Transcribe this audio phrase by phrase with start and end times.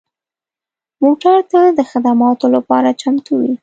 [1.03, 3.53] موټر تل د خدماتو لپاره چمتو وي.